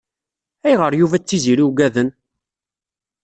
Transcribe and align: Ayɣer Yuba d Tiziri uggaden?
Ayɣer 0.65 0.93
Yuba 0.95 1.17
d 1.17 1.23
Tiziri 1.25 1.63
uggaden? 1.67 2.09